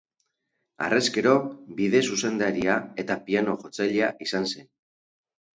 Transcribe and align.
Harrezkero 0.85 1.33
bide-zuzendaria 1.81 2.79
eta 3.05 3.19
piano 3.29 3.55
jotzailea 3.67 4.11
izan 4.29 4.49
zen. 4.55 4.71